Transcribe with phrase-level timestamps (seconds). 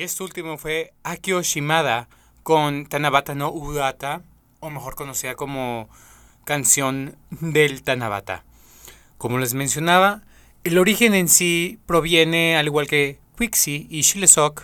[0.00, 2.08] Este último fue Akio Shimada
[2.42, 4.22] con Tanabata no Udata,
[4.58, 5.90] o mejor conocida como
[6.46, 8.42] canción del Tanabata.
[9.18, 10.22] Como les mencionaba,
[10.64, 14.62] el origen en sí proviene, al igual que Quixi y Shilesok,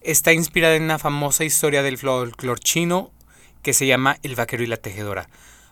[0.00, 3.10] está inspirada en una famosa historia del folclore chino
[3.62, 5.28] que se llama El vaquero y la tejedora.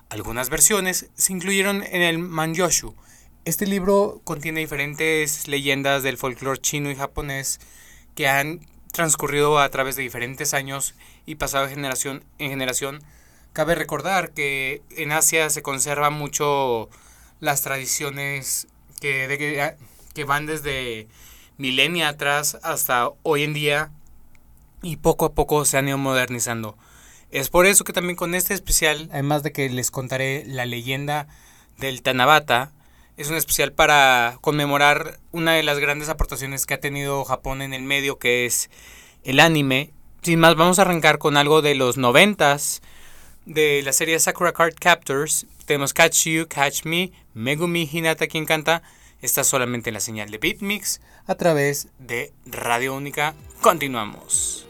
[0.09, 2.97] Algunas versiones se incluyeron en el Manyoshu.
[3.45, 7.61] Este libro contiene diferentes leyendas del folclore chino y japonés
[8.17, 10.95] que han transcurrido a través de diferentes años
[11.27, 13.05] y pasado de generación en generación.
[13.53, 16.89] Cabe recordar que en Asia se conservan mucho
[17.39, 18.67] las tradiciones
[19.01, 19.77] que,
[20.27, 21.09] van desde
[21.59, 23.91] milenia atrás hasta hoy en día
[24.83, 26.77] y poco a poco se han ido modernizando.
[27.31, 31.29] Es por eso que también con este especial, además de que les contaré la leyenda
[31.77, 32.73] del Tanabata,
[33.17, 37.73] es un especial para conmemorar una de las grandes aportaciones que ha tenido Japón en
[37.73, 38.71] el medio, que es
[39.25, 39.91] el anime.
[40.23, 42.83] Sin más, vamos a arrancar con algo de los noventas
[43.47, 45.47] de la serie Sakura Card Captors.
[45.65, 48.83] Tenemos Catch You, Catch Me, Megumi Hinata quien canta.
[49.23, 53.35] Está solamente en la señal de Beatmix a través de Radio Única.
[53.63, 54.66] Continuamos.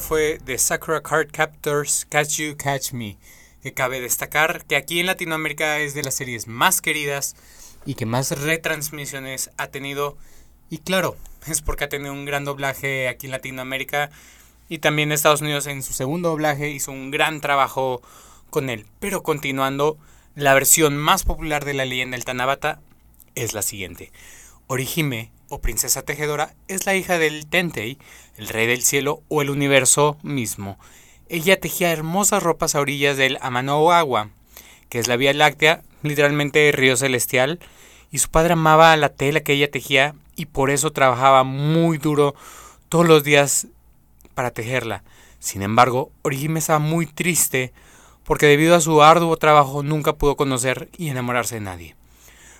[0.00, 3.16] Fue de Sakura Card Captors Catch You, Catch Me.
[3.62, 7.36] Que cabe destacar que aquí en Latinoamérica es de las series más queridas
[7.86, 10.16] y que más retransmisiones ha tenido.
[10.70, 14.10] Y claro, es porque ha tenido un gran doblaje aquí en Latinoamérica
[14.68, 18.02] y también Estados Unidos en su segundo doblaje hizo un gran trabajo
[18.50, 18.86] con él.
[19.00, 19.98] Pero continuando,
[20.34, 22.80] la versión más popular de la leyenda del Tanabata
[23.34, 24.12] es la siguiente.
[24.66, 27.98] Orihime, o princesa tejedora, es la hija del Tentei,
[28.36, 30.78] el rey del cielo o el universo mismo.
[31.28, 33.86] Ella tejía hermosas ropas a orillas del Amano
[34.88, 37.60] que es la Vía Láctea, literalmente río celestial,
[38.10, 42.34] y su padre amaba la tela que ella tejía y por eso trabajaba muy duro
[42.88, 43.68] todos los días
[44.34, 45.02] para tejerla.
[45.38, 47.72] Sin embargo, Orihime estaba muy triste
[48.24, 51.96] porque debido a su arduo trabajo nunca pudo conocer y enamorarse de nadie.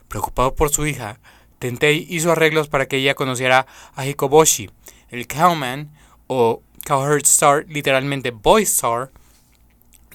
[0.09, 1.19] Preocupado por su hija,
[1.65, 4.69] Tentei hizo arreglos para que ella conociera a Hikoboshi,
[5.09, 5.91] el cowman
[6.27, 9.11] o cowherd star, literalmente boy star,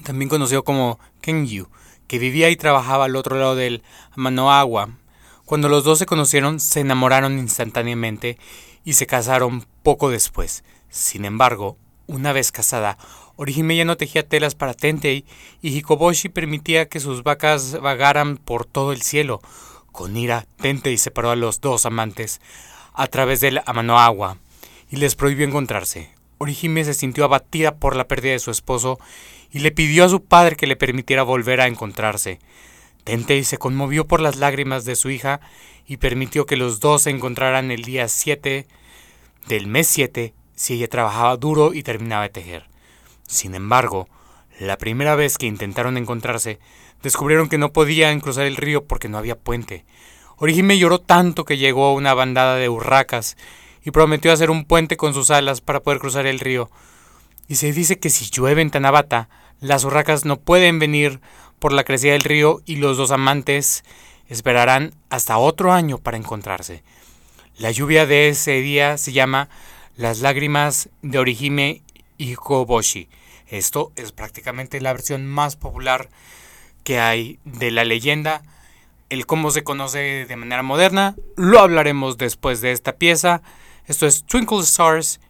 [0.04, 1.66] también conocido como Kenyu,
[2.06, 3.82] que vivía y trabajaba al otro lado del
[4.14, 4.90] Manoagua.
[5.44, 8.38] Cuando los dos se conocieron, se enamoraron instantáneamente
[8.84, 10.62] y se casaron poco después.
[10.88, 11.76] Sin embargo,
[12.06, 12.96] una vez casada,
[13.34, 15.24] Orihime ya no tejía telas para Tentei
[15.62, 19.40] y Hikoboshi permitía que sus vacas vagaran por todo el cielo.
[19.92, 22.40] Con ira, Tentei separó a los dos amantes
[22.94, 24.38] a través del Amanoagua
[24.90, 26.10] y les prohibió encontrarse.
[26.38, 28.98] Orihime se sintió abatida por la pérdida de su esposo
[29.50, 32.38] y le pidió a su padre que le permitiera volver a encontrarse.
[33.04, 35.40] Tentei se conmovió por las lágrimas de su hija
[35.86, 38.66] y permitió que los dos se encontraran el día 7
[39.48, 42.68] del mes 7 si ella trabajaba duro y terminaba de tejer.
[43.26, 44.08] Sin embargo,
[44.58, 46.58] la primera vez que intentaron encontrarse,
[47.02, 49.84] descubrieron que no podían cruzar el río porque no había puente.
[50.36, 53.36] Orihime lloró tanto que llegó una bandada de urracas
[53.84, 56.70] y prometió hacer un puente con sus alas para poder cruzar el río.
[57.48, 59.28] Y se dice que si llueve en Tanabata,
[59.60, 61.20] las urracas no pueden venir
[61.58, 63.84] por la crecida del río y los dos amantes
[64.28, 66.82] esperarán hasta otro año para encontrarse.
[67.58, 69.50] La lluvia de ese día se llama
[69.96, 71.82] las lágrimas de Orihime
[72.16, 73.08] y Koboshi.
[73.48, 76.08] Esto es prácticamente la versión más popular
[76.84, 78.42] que hay de la leyenda.
[79.08, 83.42] El cómo se conoce de manera moderna lo hablaremos después de esta pieza.
[83.86, 85.20] Esto es Twinkle Stars,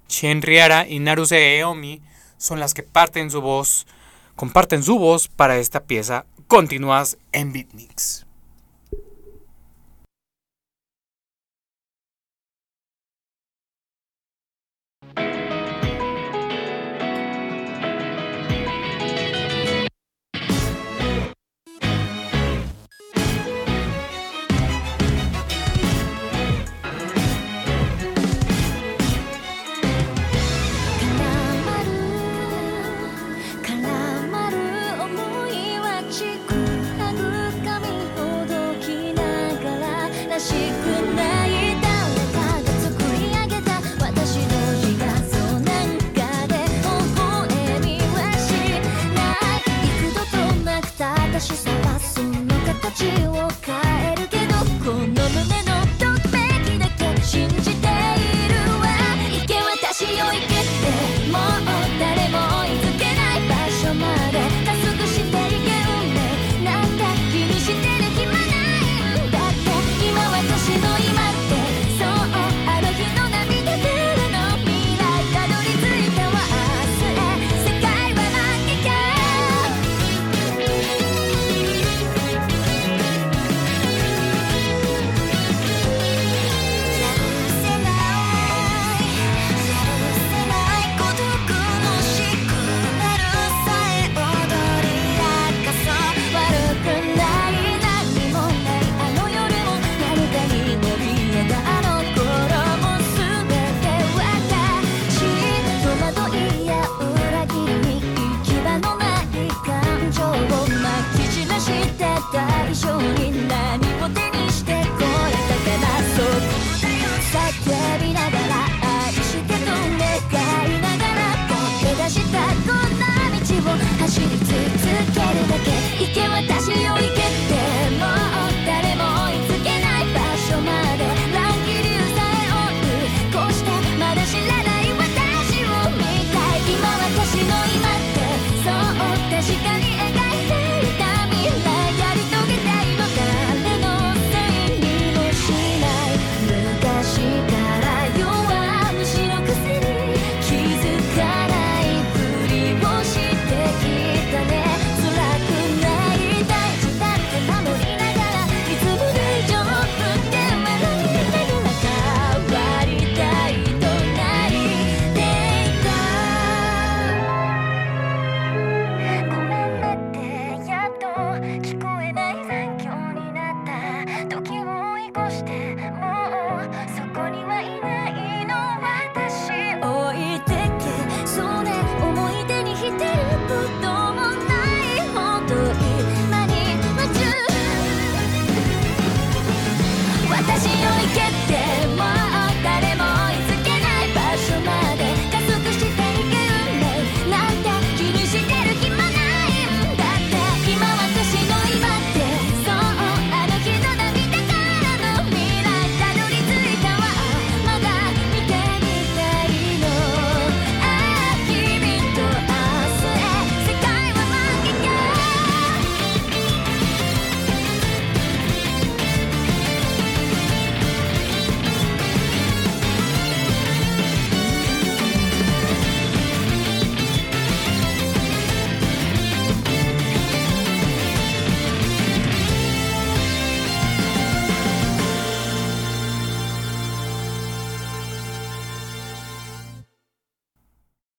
[0.43, 2.03] Riara y Naruse Eomi
[2.41, 3.87] son las que parten su voz,
[4.35, 6.25] comparten su voz para esta pieza.
[6.49, 8.27] Continúas en Beatmix.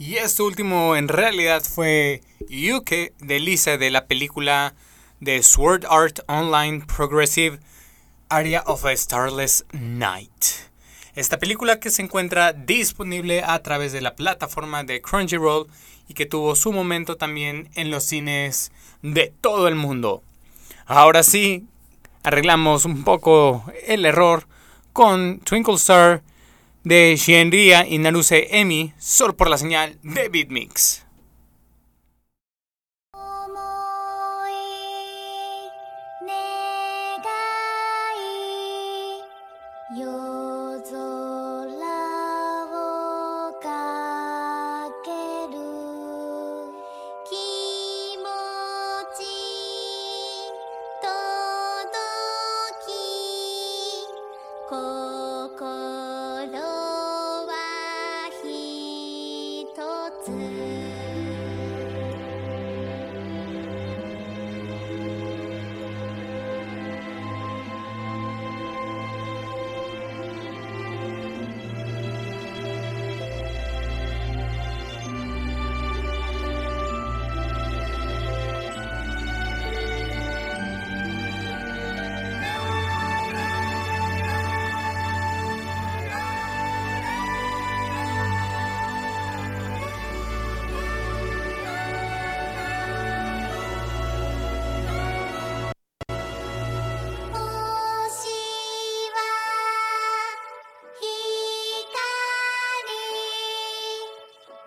[0.02, 4.74] Este último en realidad fue Yuke de Lisa de la película
[5.20, 7.60] de Sword Art Online Progressive
[8.28, 10.32] Area of a Starless Night.
[11.14, 15.68] Esta película que se encuentra disponible a través de la plataforma de Crunchyroll
[16.08, 18.72] y que tuvo su momento también en los cines
[19.04, 20.24] de todo el mundo.
[20.88, 21.68] Ahora sí,
[22.24, 24.48] arreglamos un poco el error
[24.94, 26.24] con Twinkle Star
[26.84, 31.06] de Shenria y Naruse Emi solo por la señal de BitMix.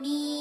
[0.01, 0.34] み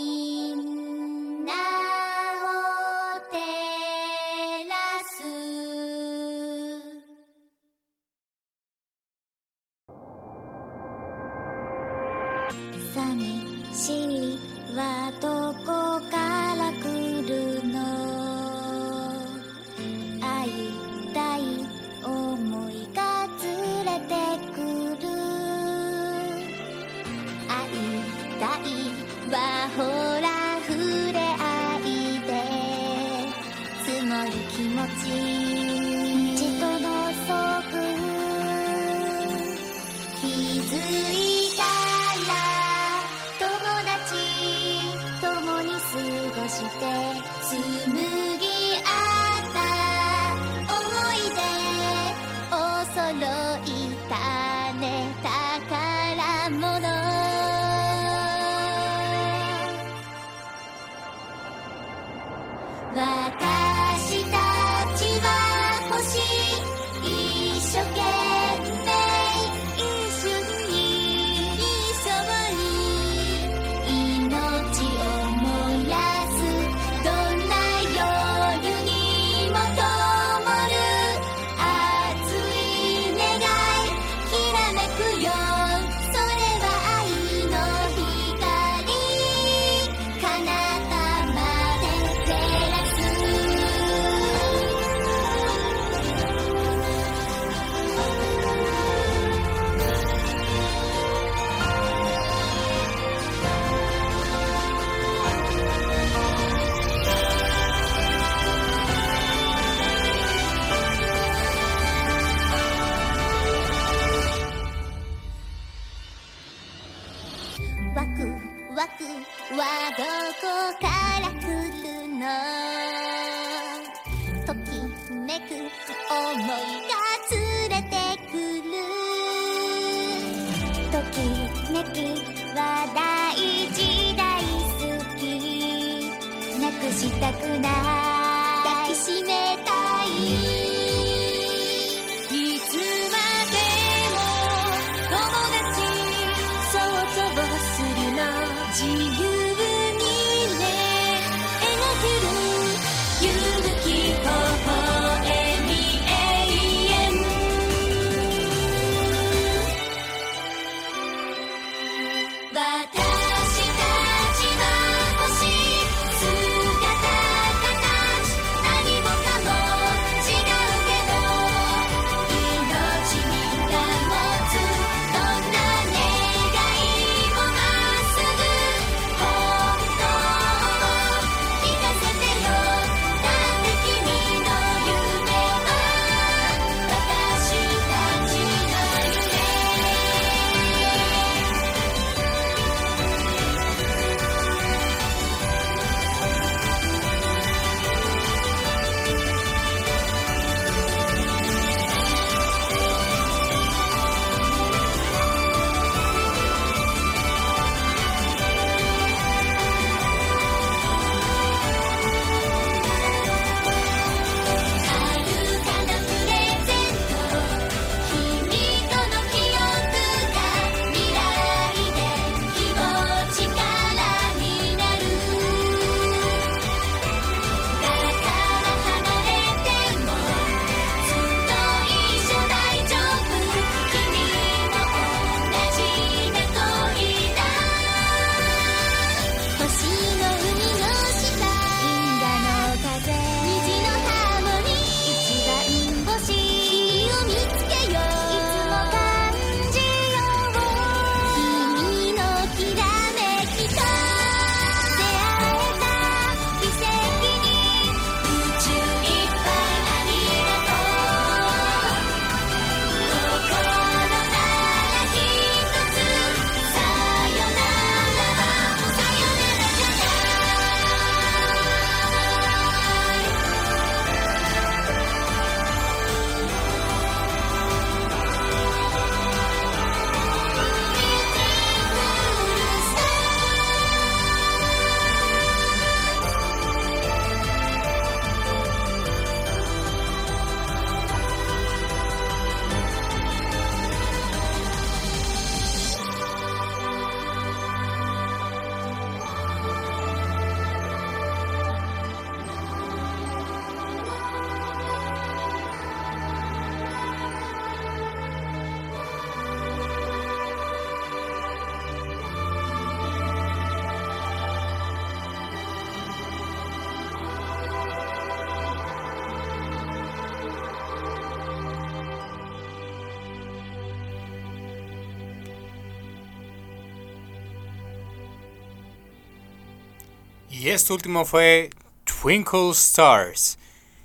[330.53, 331.71] Y esto último fue
[332.03, 333.57] Twinkle Stars.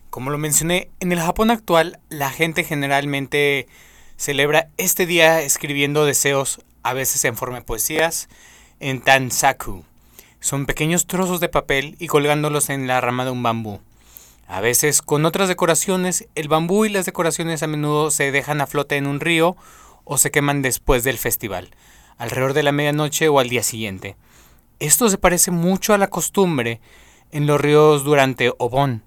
[0.09, 3.69] Como lo mencioné, en el Japón actual la gente generalmente
[4.17, 8.31] celebra este día escribiendo deseos, a veces en forma de poesías,
[8.81, 9.85] en tansaku.
[10.41, 13.81] Son pequeños trozos de papel y colgándolos en la rama de un bambú.
[14.47, 18.67] A veces con otras decoraciones, el bambú y las decoraciones a menudo se dejan a
[18.67, 19.59] flote en un río
[20.05, 21.69] o se queman después del festival,
[22.17, 24.17] alrededor de la medianoche o al día siguiente.
[24.81, 26.81] Esto se parece mucho a la costumbre
[27.31, 29.03] en los ríos durante Obon,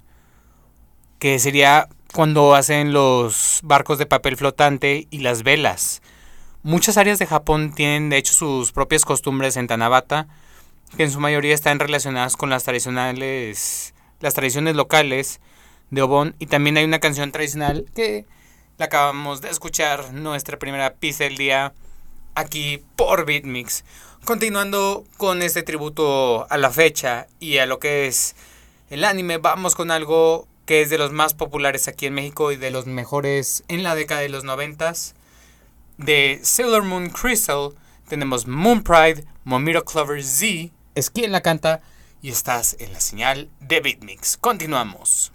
[1.17, 6.01] que sería cuando hacen los barcos de papel flotante y las velas.
[6.62, 10.27] Muchas áreas de Japón tienen de hecho sus propias costumbres en Tanabata,
[10.97, 15.41] que en su mayoría están relacionadas con las tradicionales las tradiciones locales
[15.89, 18.25] de Obon y también hay una canción tradicional que
[18.77, 21.73] la acabamos de escuchar nuestra primera pista del día
[22.36, 23.84] aquí por Beatmix.
[24.25, 28.36] Continuando con este tributo a la fecha y a lo que es
[28.91, 32.55] el anime, vamos con algo que es de los más populares aquí en México y
[32.55, 35.15] de los mejores en la década de los noventas.
[35.97, 37.71] De Sailor Moon Crystal
[38.07, 41.81] tenemos Moon Pride, Momiro Clover Z, es quien la canta
[42.21, 44.38] y estás en la señal de Beatmix.
[44.38, 45.31] Continuamos.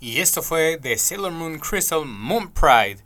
[0.00, 2.98] 'Esto fue de Sailor Moon Crystal Moon Pride,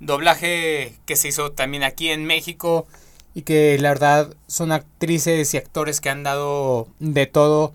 [0.00, 2.86] doblaje que se hizo también aquí en México
[3.34, 7.74] y que la verdad son actrices y actores que han dado de todo.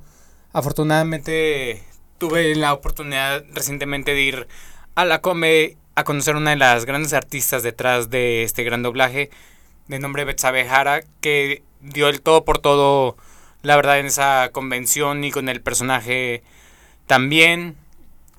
[0.53, 1.83] Afortunadamente
[2.17, 4.47] tuve la oportunidad recientemente de ir
[4.95, 9.29] a la Come a conocer una de las grandes artistas detrás de este gran doblaje
[9.87, 13.17] de nombre Betsabe Jara que dio el todo por todo
[13.61, 16.43] la verdad en esa convención y con el personaje
[17.07, 17.75] también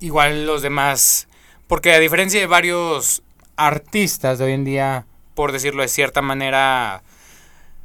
[0.01, 1.29] igual los demás
[1.67, 3.23] porque a diferencia de varios
[3.57, 7.03] artistas de hoy en día por decirlo de cierta manera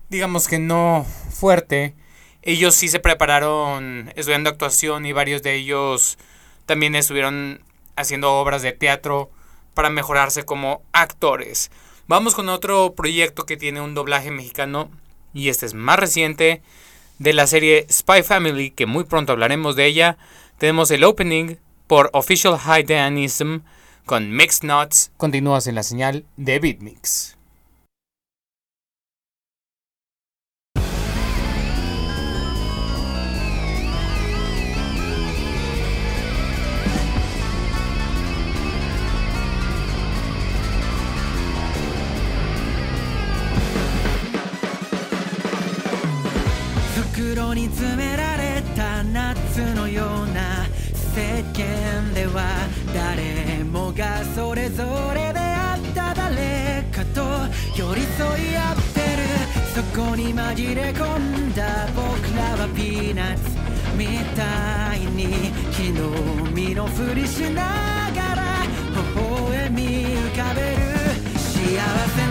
[0.10, 1.96] digamos que no fuerte
[2.42, 6.18] ellos sí se prepararon estudiando actuación y varios de ellos
[6.66, 7.62] también estuvieron
[7.96, 9.32] haciendo obras de teatro
[9.74, 11.72] para mejorarse como actores.
[12.08, 14.92] Vamos con otro proyecto que tiene un doblaje mexicano
[15.34, 16.62] y este es más reciente
[17.18, 20.18] de la serie Spy Family que muy pronto hablaremos de ella.
[20.60, 21.56] Tenemos el opening
[21.88, 23.60] por Official High Danism
[24.06, 25.12] con Mixed Nuts.
[25.18, 27.36] Continúas en la señal de Beatmix.
[47.16, 47.70] 袋に
[53.96, 57.22] がそれぞれであった誰かと
[57.78, 59.24] 寄り添い合ってる
[59.74, 62.04] そこに紛れ込んだ僕
[62.36, 63.42] らはピーナッツ
[63.98, 64.06] み
[64.36, 65.92] たいに昨日
[66.54, 70.76] 身のふりしながら微笑み浮かべる
[71.38, 71.80] 幸
[72.18, 72.25] せ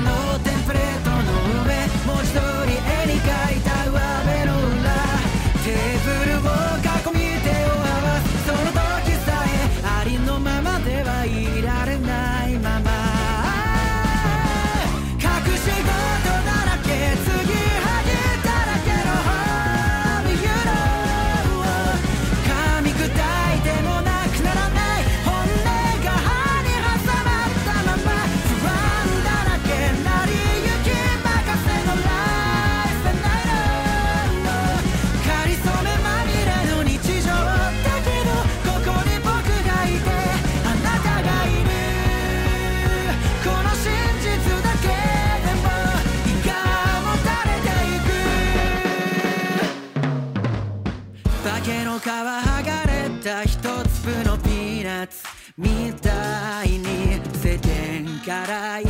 [58.24, 58.83] Carai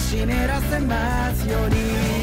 [0.00, 2.19] が湿らせますように。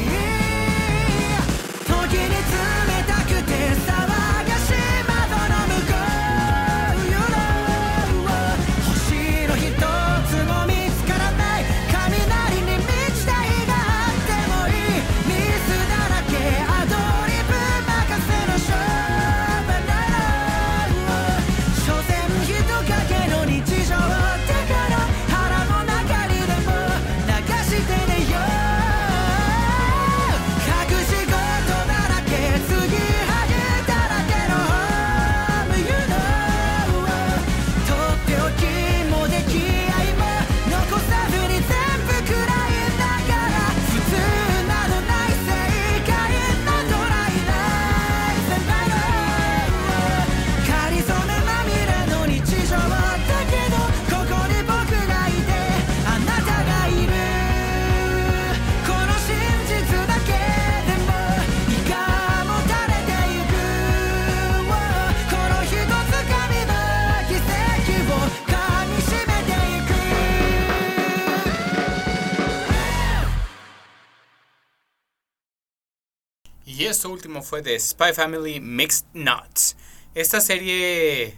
[76.88, 79.76] esto último fue de Spy Family Mixed Nuts.
[80.14, 81.34] Esta serie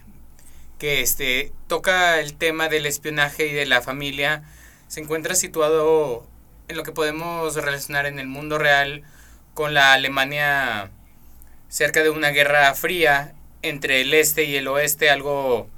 [0.79, 4.45] que este, toca el tema del espionaje y de la familia
[4.87, 6.27] se encuentra situado
[6.69, 9.03] en lo que podemos relacionar en el mundo real
[9.55, 10.91] con la Alemania
[11.69, 15.69] cerca de una guerra fría entre el este y el oeste, algo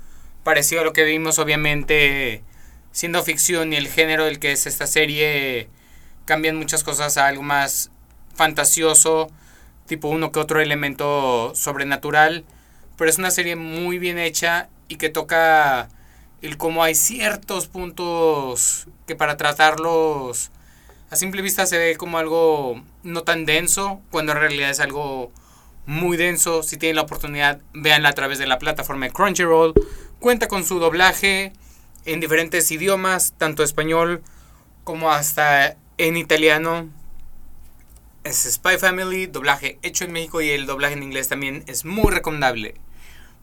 [0.45, 2.45] parecido a lo que vimos obviamente
[2.93, 5.69] siendo ficción y el género del que es esta serie
[6.27, 7.91] cambian muchas cosas a algo más
[8.35, 9.31] fantasioso
[9.87, 12.45] tipo uno que otro elemento sobrenatural,
[12.97, 15.89] pero es una serie muy bien hecha y que toca
[16.41, 20.51] el cómo hay ciertos puntos que para tratarlos
[21.13, 25.31] a simple vista se ve como algo no tan denso, cuando en realidad es algo
[25.85, 26.63] muy denso.
[26.63, 29.75] Si tienen la oportunidad, véanla a través de la plataforma Crunchyroll.
[30.21, 31.53] Cuenta con su doblaje
[32.07, 34.23] en diferentes idiomas, tanto español
[34.85, 36.89] como hasta en italiano
[38.25, 42.11] es Spy Family, doblaje hecho en México y el doblaje en inglés también es muy
[42.11, 42.75] recomendable.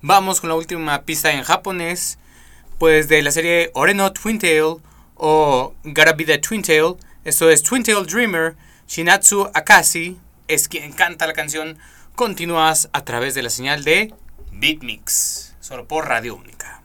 [0.01, 2.17] Vamos con la última pista en japonés,
[2.77, 4.77] pues de la serie Oreno Twin Tail
[5.15, 6.95] o Gotta Twin Tail.
[7.25, 8.55] Esto es Twin Tail Dreamer,
[8.87, 11.77] Shinatsu Akashi, es quien canta la canción.
[12.15, 14.13] Continúas a través de la señal de
[14.51, 16.81] Beatmix, solo por Radio Única.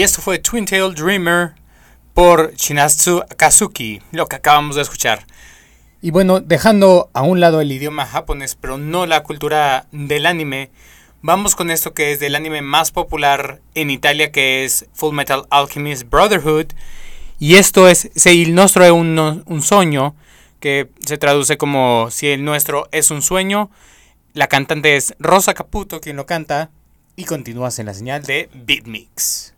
[0.00, 1.52] Y esto fue Twin Tail Dreamer
[2.14, 5.26] por Shinatsu Kazuki, lo que acabamos de escuchar.
[6.00, 10.70] Y bueno, dejando a un lado el idioma japonés, pero no la cultura del anime,
[11.20, 15.44] vamos con esto que es del anime más popular en Italia, que es Full Metal
[15.50, 16.68] Alchemist Brotherhood.
[17.38, 20.14] Y esto es Se il nostro è un, un sueño,
[20.60, 23.70] que se traduce como Si el nuestro es un sueño.
[24.32, 26.70] La cantante es Rosa Caputo quien lo canta.
[27.16, 29.52] Y continúas en la señal de Beatmix.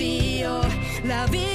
[0.00, 0.60] Io
[1.04, 1.49] la vittima.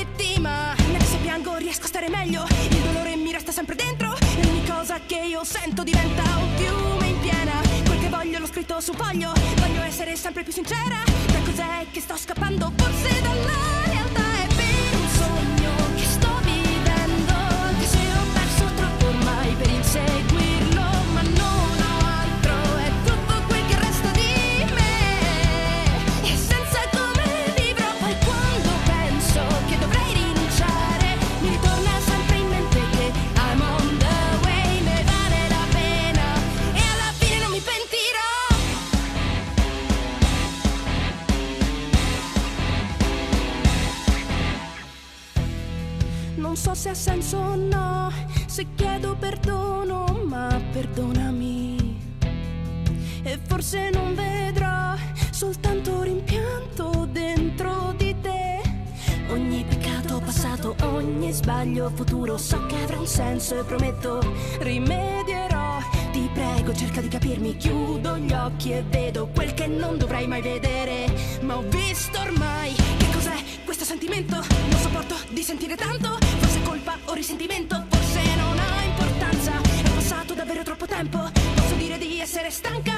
[64.59, 65.79] Rimedierò.
[66.11, 70.41] Ti prego, cerca di capirmi, chiudo gli occhi e vedo quel che non dovrei mai
[70.41, 71.05] vedere.
[71.41, 74.35] Ma ho visto ormai che cos'è questo sentimento.
[74.35, 79.51] Non sopporto di sentire tanto, forse colpa o risentimento, forse non ha importanza.
[79.61, 81.19] È passato davvero troppo tempo,
[81.55, 82.94] posso dire di essere stanca,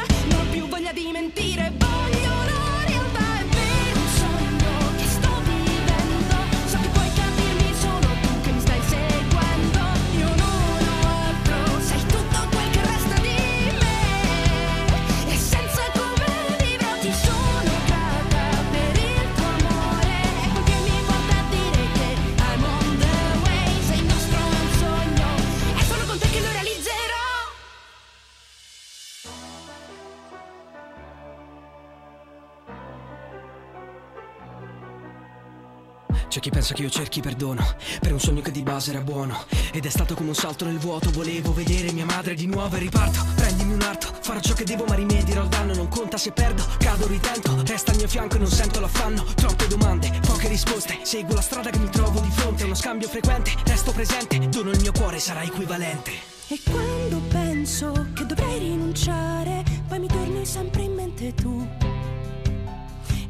[36.38, 37.65] C'è chi pensa che io cerchi perdono
[37.99, 40.77] per un sogno che di base era buono ed è stato come un salto nel
[40.77, 41.09] vuoto.
[41.09, 43.25] Volevo vedere mia madre di nuovo e riparto.
[43.33, 45.73] Prendimi un arto, farò ciò che devo ma rimedierò il danno.
[45.73, 47.59] Non conta se perdo, cado, ritento.
[47.65, 49.23] Resta al mio fianco e non sento l'affanno.
[49.33, 50.99] Troppe domande, poche risposte.
[51.01, 52.65] Seguo la strada che mi trovo di fronte.
[52.65, 54.38] Uno scambio frequente, resto presente.
[54.47, 56.11] Dono il mio cuore, sarà equivalente.
[56.49, 61.86] E quando penso che dovrei rinunciare, poi mi torni sempre in mente tu.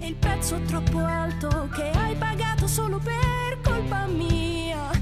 [0.08, 4.97] Il prezzo troppo alto che hai pagato solo per colpa mia.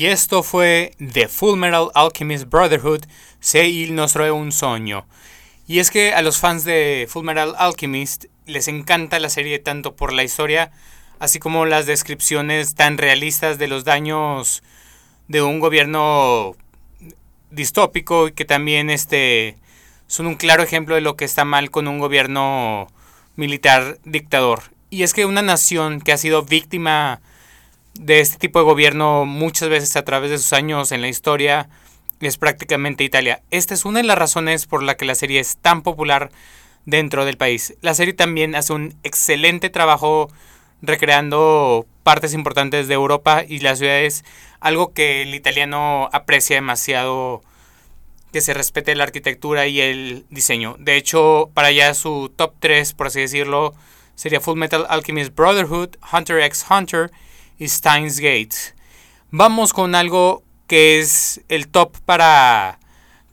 [0.00, 3.04] Y esto fue The Full Metal Alchemist Brotherhood,
[3.38, 5.06] Se il nostro è un sogno.
[5.66, 9.96] Y es que a los fans de Full Metal Alchemist les encanta la serie tanto
[9.96, 10.72] por la historia,
[11.18, 14.62] así como las descripciones tan realistas de los daños
[15.28, 16.56] de un gobierno
[17.50, 19.58] distópico y que también este
[20.06, 22.86] son un claro ejemplo de lo que está mal con un gobierno
[23.36, 24.62] militar dictador.
[24.88, 27.20] Y es que una nación que ha sido víctima
[27.94, 31.68] de este tipo de gobierno muchas veces a través de sus años en la historia
[32.20, 33.42] es prácticamente Italia.
[33.50, 36.30] Esta es una de las razones por la que la serie es tan popular
[36.84, 37.74] dentro del país.
[37.80, 40.30] La serie también hace un excelente trabajo
[40.82, 44.24] recreando partes importantes de Europa y las ciudades,
[44.60, 47.42] algo que el italiano aprecia demasiado
[48.32, 50.76] que se respete la arquitectura y el diseño.
[50.78, 53.74] De hecho, para allá su top 3, por así decirlo,
[54.14, 57.10] sería Full Metal Alchemist Brotherhood, Hunter x Hunter
[57.60, 58.74] Steins Gate.
[59.30, 62.78] Vamos con algo que es el top para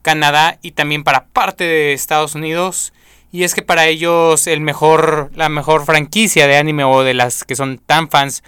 [0.01, 2.93] Canadá y también para parte de Estados Unidos.
[3.32, 7.43] Y es que para ellos el mejor, la mejor franquicia de anime o de las
[7.43, 8.43] que son tan fans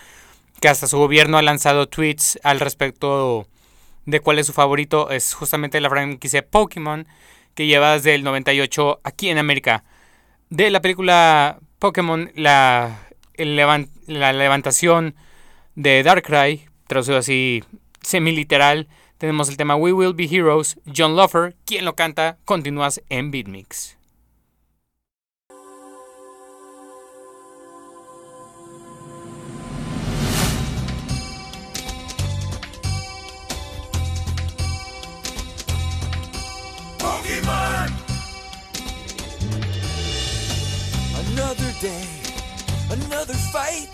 [0.62, 3.48] que hasta su gobierno ha lanzado tweets al respecto
[4.06, 7.08] de cuál es su favorito es justamente la franquicia Pokémon
[7.54, 9.84] que lleva desde el 98 aquí en América.
[10.50, 13.00] De la película Pokémon, la,
[13.36, 15.16] la levantación
[15.80, 17.64] de Darkrai, traducido así
[18.02, 23.32] semi-literal, tenemos el tema We Will Be Heroes, John Lofer, quien lo canta, continúas en
[23.32, 23.96] Beatmix.
[41.32, 42.06] Another day,
[42.92, 43.90] another fight,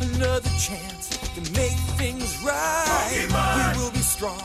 [0.00, 1.05] another chance
[1.36, 3.74] to make things right.
[3.76, 4.40] We will be strong,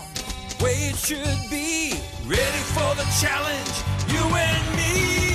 [0.60, 1.94] way it should be.
[2.26, 5.31] Ready for the challenge, you and me.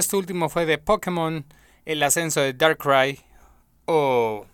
[0.00, 1.44] Esto último fue de Pokémon,
[1.84, 3.20] el ascenso de Darkrai,
[3.84, 4.46] o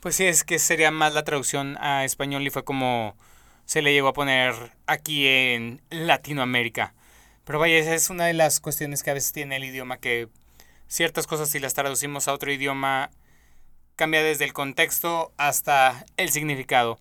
[0.00, 3.16] pues sí, es que sería más la traducción a español y fue como
[3.64, 4.54] se le llegó a poner
[4.86, 6.94] aquí en Latinoamérica.
[7.44, 10.28] Pero vaya, esa es una de las cuestiones que a veces tiene el idioma, que
[10.88, 13.10] ciertas cosas si las traducimos a otro idioma
[13.94, 16.98] cambia desde el contexto hasta el significado.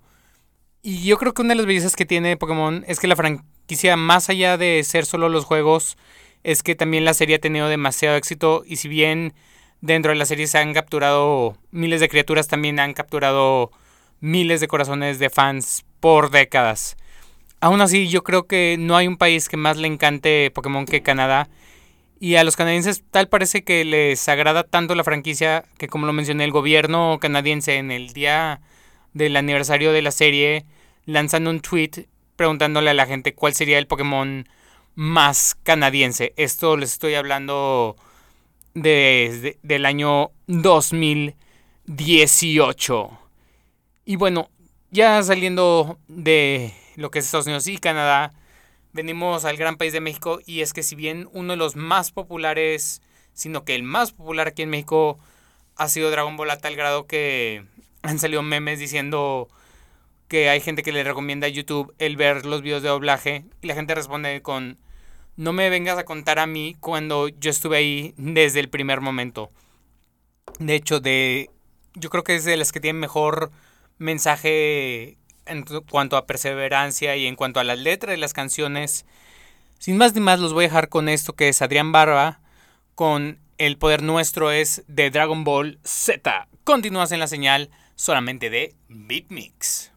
[0.84, 3.98] Y yo creo que una de las bellezas que tiene Pokémon es que la franquicia,
[3.98, 5.98] más allá de ser solo los juegos,
[6.44, 9.34] es que también la serie ha tenido demasiado éxito y si bien
[9.82, 13.72] dentro de la serie se han capturado miles de criaturas, también han capturado
[14.20, 16.98] miles de corazones de fans por décadas.
[17.60, 21.02] Aún así, yo creo que no hay un país que más le encante Pokémon que
[21.02, 21.50] Canadá.
[22.20, 26.14] Y a los canadienses tal parece que les agrada tanto la franquicia que como lo
[26.14, 28.62] mencioné, el gobierno canadiense en el día
[29.14, 30.66] del aniversario de la serie
[31.06, 34.48] lanzando un tweet preguntándole a la gente cuál sería el Pokémon
[34.98, 36.34] más canadiense.
[36.38, 37.96] Esto les estoy hablando
[38.74, 43.20] desde del año 2018.
[44.06, 44.50] Y bueno,
[44.90, 48.34] ya saliendo de lo que es Estados Unidos y Canadá,
[48.92, 52.10] venimos al gran país de México y es que si bien uno de los más
[52.12, 55.20] populares, sino que el más popular aquí en México
[55.76, 57.64] ha sido Dragon Ball a tal grado que
[58.02, 59.48] han salido memes diciendo
[60.28, 63.68] que hay gente que le recomienda a YouTube el ver los videos de doblaje y
[63.68, 64.80] la gente responde con
[65.38, 69.52] no me vengas a contar a mí cuando yo estuve ahí desde el primer momento.
[70.60, 71.50] De hecho, de
[71.94, 73.52] yo creo que es de las que tienen mejor
[73.98, 79.06] mensaje en cuanto a perseverancia y en cuanto a la letra de las canciones.
[79.80, 82.40] Sin más ni más, los voy a dejar con esto que es Adrián Barba
[82.96, 86.48] con El Poder Nuestro es de Dragon Ball Z.
[86.64, 89.92] Continúas en la señal solamente de Beatmix.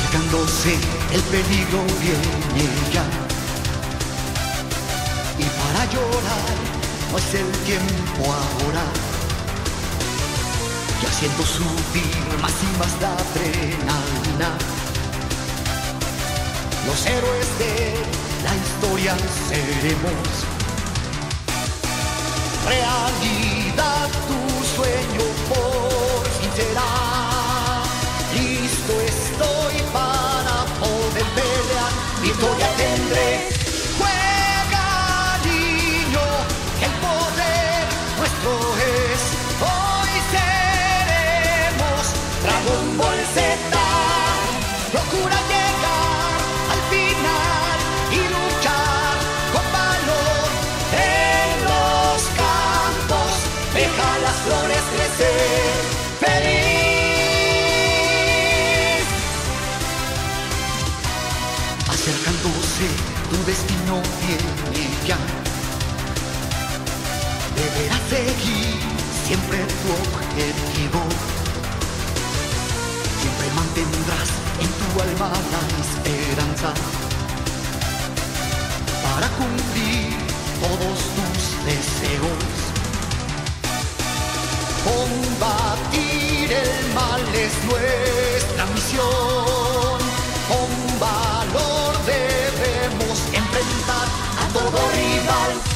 [0.00, 0.74] Acercándose
[1.12, 3.04] el peligro viene ya.
[5.38, 6.56] Y para llorar
[7.10, 8.84] no es el tiempo ahora.
[11.02, 14.56] Ya siento subir más y más la adrenalina.
[16.86, 17.94] Los héroes de
[18.44, 19.16] la historia
[19.48, 20.28] seremos.
[22.64, 23.12] Realidad
[75.02, 76.74] alma la esperanza
[79.02, 80.16] para cumplir
[80.60, 82.44] todos tus deseos.
[84.84, 89.98] Combatir el mal es nuestra misión.
[90.50, 94.06] Con valor debemos enfrentar
[94.42, 95.69] a todo rival.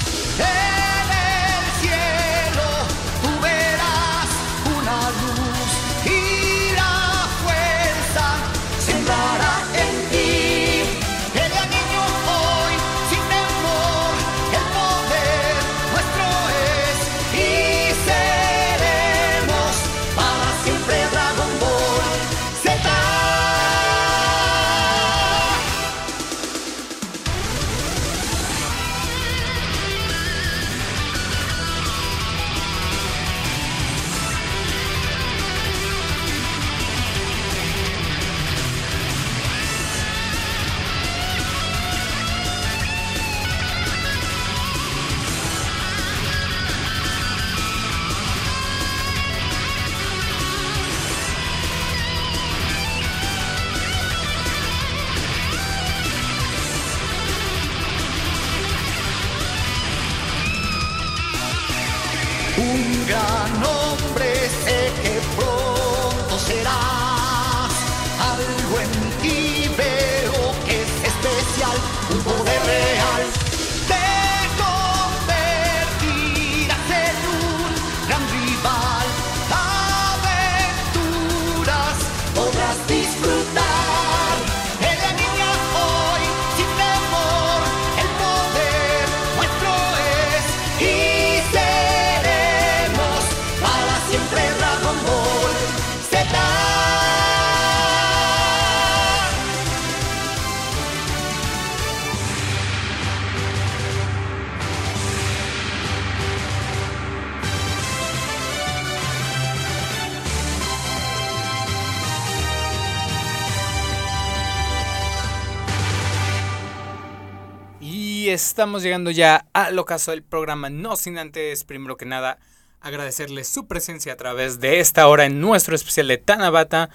[118.35, 122.39] Estamos llegando ya al ocaso del programa, no sin antes, primero que nada,
[122.81, 126.91] agradecerles su presencia a través de esta hora en nuestro especial de Tanabata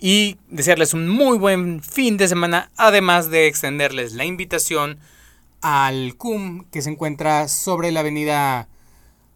[0.00, 4.98] y desearles un muy buen fin de semana, además de extenderles la invitación
[5.60, 8.68] al CUM que se encuentra sobre la avenida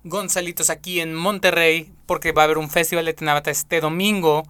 [0.05, 4.45] Gonzalitos aquí en Monterrey, porque va a haber un festival de Tanabata este domingo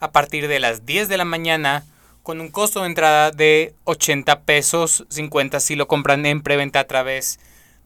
[0.00, 1.84] a partir de las 10 de la mañana
[2.22, 6.86] con un costo de entrada de 80 pesos, 50 si lo compran en preventa a
[6.86, 7.40] través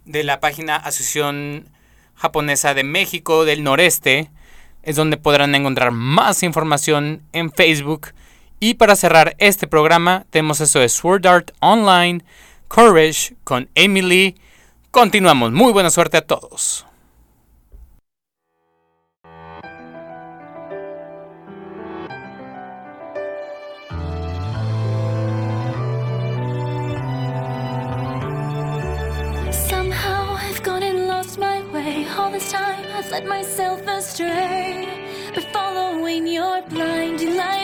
[0.04, 1.68] de la página Asociación
[2.14, 4.30] Japonesa de México del Noreste.
[4.82, 8.08] Es donde podrán encontrar más información en Facebook.
[8.60, 12.22] Y para cerrar este programa, tenemos eso de Sword Art Online,
[12.68, 14.36] Courage con Emily.
[14.90, 15.52] Continuamos.
[15.52, 16.86] Muy buena suerte a todos.
[33.14, 34.88] led myself astray
[35.36, 37.63] by following your blind light.